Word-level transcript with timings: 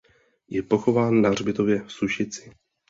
Je 0.49 0.63
pochován 0.63 1.21
na 1.21 1.29
hřbitově 1.29 1.83
v 1.83 1.91
Sušici. 1.91 2.51